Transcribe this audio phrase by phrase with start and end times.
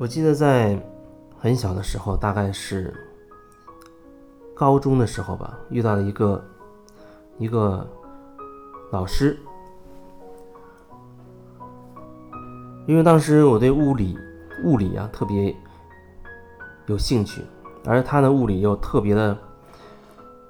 [0.00, 0.80] 我记得在
[1.38, 2.90] 很小的时候，大概是
[4.54, 6.42] 高中的时候吧，遇到了一个
[7.36, 7.86] 一个
[8.90, 9.38] 老师，
[12.86, 14.16] 因为当时我对物理
[14.64, 15.54] 物理啊特别
[16.86, 17.42] 有兴趣，
[17.84, 19.36] 而他的物理又特别的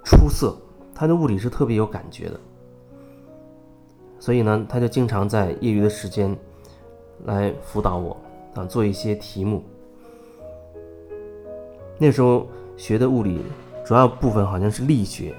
[0.04, 0.56] 出色，
[0.94, 2.38] 他的物理是特别有感觉的，
[4.20, 6.38] 所以呢，他就经常在业余的时间
[7.24, 8.16] 来辅导我
[8.54, 9.62] 啊，做一些题目。
[11.98, 13.42] 那时候学的物理
[13.84, 15.34] 主要部分好像是力学，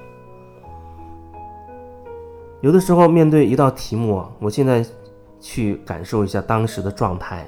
[2.62, 4.86] 有的时候面对一道题目啊，我现在
[5.40, 7.48] 去感受一下当时的状态，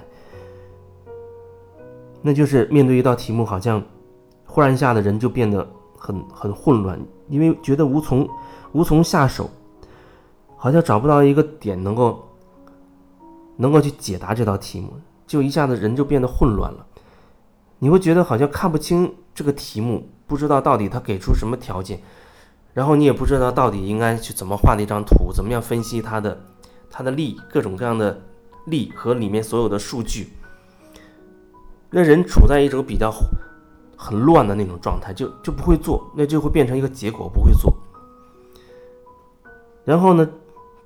[2.22, 3.84] 那就是面对一道题目，好像
[4.46, 8.28] 忽然一下的人就变得很很混乱，因为觉得无从
[8.72, 9.48] 无从下手，
[10.56, 12.28] 好像找不到一个点能够
[13.58, 14.94] 能够去解答这道题目，
[15.26, 16.86] 就一下子人就变得混乱了。
[17.80, 22.02] 你会觉得好像看不清这个题目，不知道到底他给出什么条件，
[22.74, 26.40] 然后你也不知道到底应该去怎么画那张图，怎么样分析它的
[26.90, 28.22] 它的力，各种各样的
[28.66, 30.32] 力和里面所有的数据。
[31.90, 33.14] 那人处在一种比较
[33.98, 37.74] 很乱的那种状态，就就不会做，那就会变成一个结果，不会做。
[39.84, 40.28] 然后呢，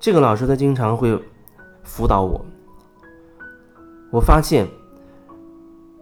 [0.00, 1.16] 这个老师他经常会
[1.84, 2.44] 辅导我，
[4.10, 4.66] 我发现。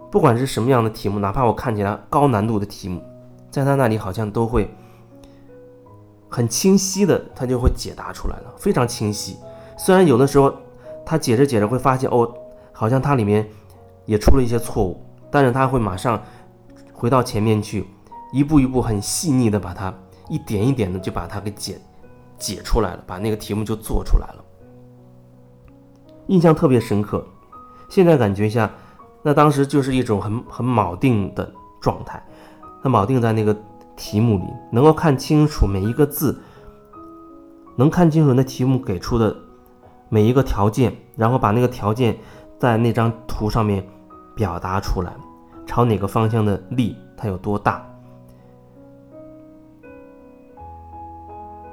[0.08, 3.02] 不管是什么样的题目，哪怕我看起来高难度的题目，
[3.50, 4.72] 在他那里好像都会
[6.30, 9.36] 很清晰的，他就会解答出来了，非常清晰。
[9.76, 10.54] 虽然有的时候
[11.04, 12.32] 他解着解着会发现，哦，
[12.72, 13.46] 好像它里面
[14.06, 14.98] 也出了一些错误，
[15.30, 16.22] 但是他会马上
[16.94, 17.84] 回到前面去，
[18.32, 19.92] 一步一步很细腻的把它
[20.30, 21.78] 一点一点的就把它给解
[22.38, 24.44] 解出来了，把那个题目就做出来了，
[26.28, 27.26] 印象特别深刻。
[27.88, 28.70] 现在感觉一下。
[29.22, 32.22] 那当时就是一种很很铆定的状态，
[32.80, 33.56] 他铆定在那个
[33.96, 36.40] 题目里，能够看清楚每一个字，
[37.74, 39.36] 能看清楚那题目给出的
[40.08, 42.16] 每一个条件，然后把那个条件
[42.56, 43.84] 在那张图上面
[44.36, 45.12] 表达出来，
[45.66, 47.84] 朝哪个方向的力它有多大。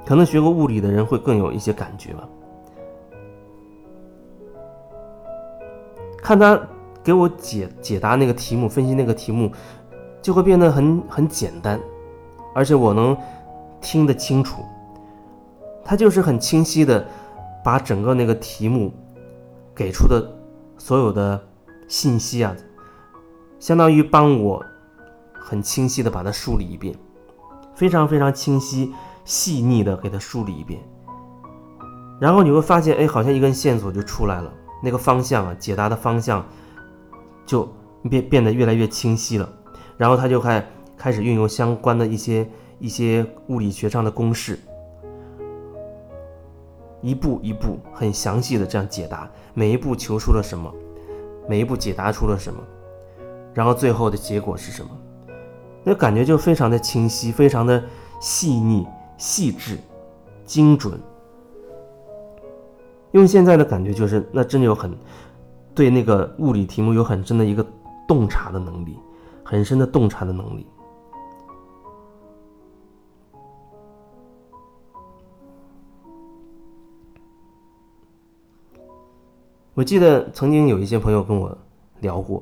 [0.04, 2.28] 可能学过物理的人会更有一些感觉吧，
[6.24, 6.60] 看他。
[7.04, 9.52] 给我解解答那个题目，分析那个题目，
[10.22, 11.78] 就会变得很很简单，
[12.54, 13.14] 而且我能
[13.78, 14.62] 听得清楚。
[15.84, 17.06] 他就是很清晰的
[17.62, 18.90] 把整个那个题目
[19.74, 20.26] 给出的
[20.78, 21.38] 所有的
[21.88, 22.56] 信息啊，
[23.60, 24.64] 相当于帮我
[25.34, 26.96] 很清晰的把它梳理一遍，
[27.74, 28.94] 非常非常清晰
[29.26, 30.80] 细腻的给它梳理一遍。
[32.18, 34.50] 然后你会发现，哎，好像一根线索就出来了，
[34.84, 36.44] 那个方向啊，解答的方向。
[37.46, 37.68] 就
[38.08, 39.46] 变变得越来越清晰了，
[39.98, 44.58] 然后他就开开始运用相关的一些一些物理学上的公式，
[47.02, 50.72] 一步一步很详细的这样解答，每一步求出了什么，
[51.46, 52.58] 每一步解答出了什么，
[53.52, 54.90] 然后最后的结果是什么，
[55.84, 57.84] 那感觉就非常的清晰，非常的
[58.22, 58.86] 细腻、
[59.18, 59.78] 细致、
[60.46, 60.98] 精准。
[63.14, 64.96] 用现在的感觉就是，那真的有很。
[65.74, 67.66] 对那个物理题目有很深的一个
[68.06, 68.96] 洞察的能力，
[69.42, 70.64] 很深的洞察的能力。
[79.74, 81.58] 我记得曾经有一些朋友跟我
[81.98, 82.40] 聊过，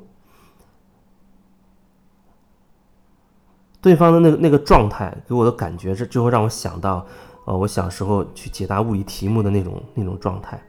[3.80, 7.06] 对方的那个那个状态给我的感觉是，就会让我想到，
[7.44, 10.62] 呃，我小时候去解答物理题目的那种那种状态。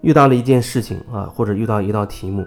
[0.00, 2.44] 遇到了一件事情啊，或者遇到一道题目，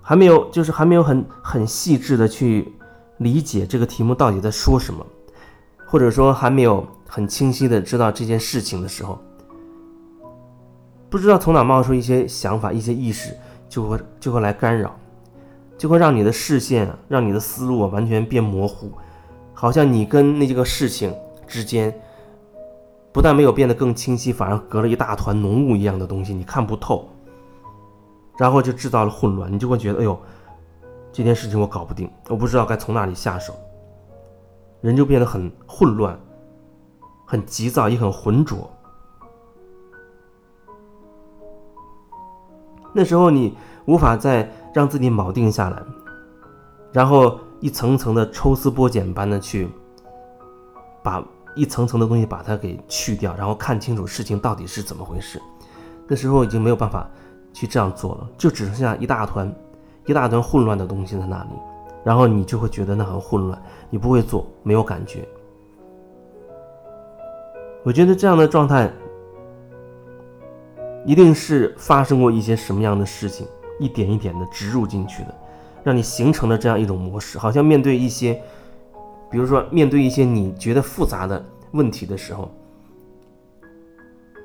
[0.00, 2.72] 还没有，就是还没有很很细致的去
[3.18, 5.04] 理解这个题目到底在说什么，
[5.84, 9.18] 或者说还没有很清晰的知道这件事情的时候，
[11.10, 13.36] 不知道从哪冒出一些想法、一些意识，
[13.68, 14.98] 就会就会来干扰，
[15.76, 18.90] 就会让你的视线、让你的思路完全变模糊，
[19.60, 21.14] 好像你跟那个事情
[21.46, 21.94] 之间。
[23.12, 27.08] 不但没有变得更清晰，反而隔了一大团浓雾一样的东西，你看不透，
[28.38, 30.16] 然后就制造了混乱，你就会觉得，哎呦，
[31.10, 33.52] 这件事情我搞不定，我不知道该从哪里下手，
[34.80, 36.16] 人就变得很混乱，
[37.26, 38.70] 很急躁，也很浑浊。
[42.92, 45.82] 那时候你无法再让自己铆定下来，
[46.92, 49.68] 然后一层层的抽丝剥茧般的去
[51.02, 51.24] 把。
[51.56, 55.42] 一层层的东西把它给去掉，然后看清楚事情到底是怎么回事。
[56.06, 57.10] 那时候已经没有办法
[57.52, 59.52] 去这样做了，就只剩下一大团
[60.06, 61.50] 一大团混乱的东西在那里，
[62.04, 63.60] 然后你就会觉得那很混乱，
[63.90, 65.26] 你不会做，没有感觉。
[67.82, 68.88] 我觉得这样的状态，
[71.04, 73.44] 一定是发生过一些什么样的事情，
[73.80, 75.34] 一点一点的植入进去的，
[75.82, 78.34] 让你形成了这样一种模式，好像面对一些，
[79.30, 82.50] 比如说面对一些你觉得复杂的问题的时候，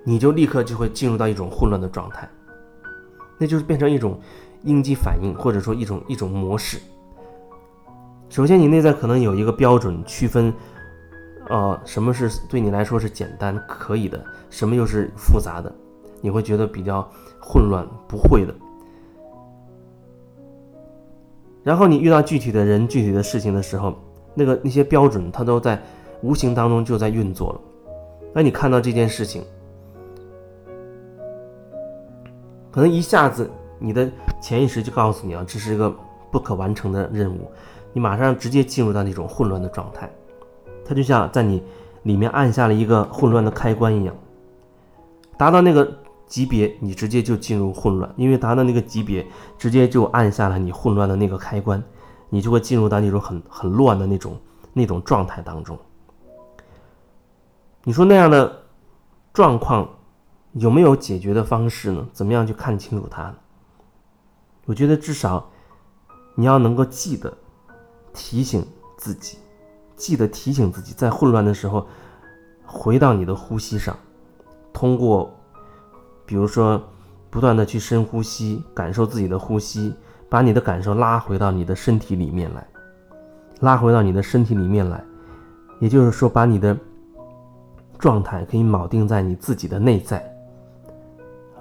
[0.03, 2.29] 你就立刻就会进入到一种混乱的状态，
[3.37, 4.19] 那就是变成一种
[4.63, 6.79] 应激反应，或者说一种一种模式。
[8.29, 10.53] 首先，你内在可能有一个标准区分。
[11.47, 14.19] 呃，什么是对你来说是简单可以的？
[14.49, 15.71] 什么又是复杂的？
[16.19, 17.07] 你会觉得比较
[17.39, 18.55] 混乱，不会的。
[21.65, 23.95] 然后你遇到具体的人、具体的事情的时候，
[24.35, 25.81] 那个那些标准它都在
[26.21, 27.61] 无形当中就在运作了。
[28.31, 29.43] 那你看到这件事情，
[32.69, 34.07] 可能一下子你的
[34.39, 35.91] 潜意识就告诉你啊，这是一个
[36.31, 37.49] 不可完成的任务，
[37.93, 40.07] 你马上直接进入到那种混乱的状态。
[40.85, 41.63] 它就像在你
[42.03, 44.15] 里面按下了一个混乱的开关一样，
[45.35, 45.91] 达到那个
[46.27, 49.25] 级别，你直接就进入混乱，因为达到那个级别，
[49.57, 51.81] 直接就按下了你混乱的那个开关，
[52.29, 54.39] 你就会进入到那种很很乱的那种
[54.73, 55.77] 那种状态当中。
[57.83, 58.63] 你说那样的
[59.33, 59.87] 状况
[60.53, 62.07] 有没有解决的方式呢？
[62.11, 63.33] 怎么样去看清楚它？
[64.65, 65.51] 我觉得至少
[66.33, 67.31] 你要能够记得
[68.13, 68.65] 提醒
[68.97, 69.37] 自己。
[69.95, 71.87] 记得提醒自己，在混乱的时候，
[72.65, 73.97] 回到你的呼吸上，
[74.73, 75.33] 通过，
[76.25, 76.81] 比如说，
[77.29, 79.93] 不断的去深呼吸，感受自己的呼吸，
[80.29, 82.65] 把你的感受拉回到你的身体里面来，
[83.59, 85.03] 拉回到你的身体里面来，
[85.79, 86.77] 也就是说，把你的
[87.99, 90.23] 状态可以铆定在你自己的内在，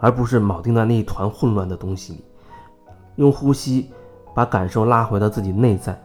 [0.00, 2.24] 而不是铆定在那一团混乱的东西里，
[3.16, 3.90] 用呼吸
[4.34, 5.98] 把感受拉回到自己内在。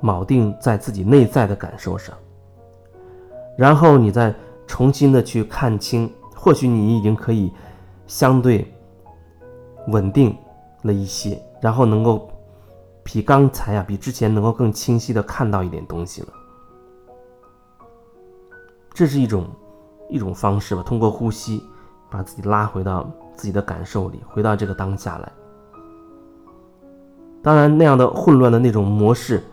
[0.00, 2.14] 铆定在自己内在的感受上，
[3.56, 4.32] 然后你再
[4.64, 7.52] 重新的去看清，或许你已经可以
[8.08, 8.74] 相对
[9.86, 10.36] 稳定
[10.82, 12.28] 了一些，然后能够
[13.04, 16.28] 比刚才啊，比之前能够更清晰的看到一点东西了。
[18.92, 19.46] 这是一种
[20.08, 21.62] 一种方式吧，通过呼吸
[22.10, 25.32] 把自己拉回到自己的感受里，回到这个当下来。
[27.40, 29.44] 当然，那样的混乱的那种模式。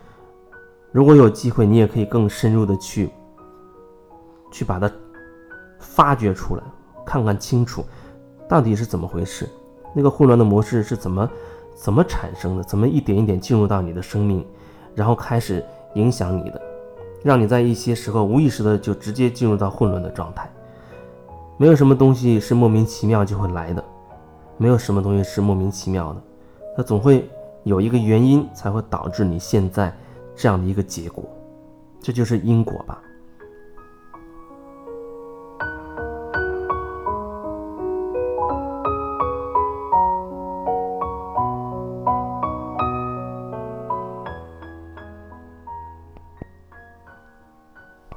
[0.92, 3.12] 如果有机会，你也可以更深入的去，
[4.50, 4.90] 去把它
[5.80, 6.64] 发掘出来，
[7.06, 7.86] 看看清楚，
[8.48, 9.50] 到底是怎么回事，
[9.94, 11.30] 那个混乱的模式是怎么
[11.74, 14.46] 怎么产生的，怎么一点一点进入到你的生命，
[14.94, 15.64] 然后开始
[15.96, 16.62] 影响你的，
[17.24, 20.50] 让你在一些时候无意识的就直接进入到混乱的状态。
[21.58, 23.84] 没有什么东西是莫名其妙就会来的，
[24.58, 26.22] 没有什么东西是莫名其妙的，
[26.78, 27.30] 它总会
[27.64, 29.94] 有一个原因才会导致你现在。
[30.38, 31.24] 这样的一个结果，
[32.02, 33.02] 这就是因果吧。